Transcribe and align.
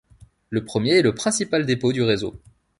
Le 0.49 0.65
premier 0.65 0.95
est 0.97 1.01
le 1.03 1.13
principal 1.13 1.67
dépôt 1.67 1.93
du 1.93 2.01
réseau. 2.01 2.33